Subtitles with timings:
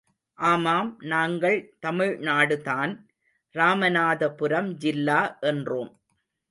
[0.39, 2.93] ஆமாம் நாங்கள் தமிழ்நாடுதான்,
[3.55, 5.21] ராமநாதபுரம் ஜில்லா
[5.41, 5.91] என்றோம்.